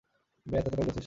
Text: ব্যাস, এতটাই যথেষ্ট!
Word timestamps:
ব্যাস, 0.45 0.63
এতটাই 0.67 0.79
যথেষ্ট! 0.79 0.99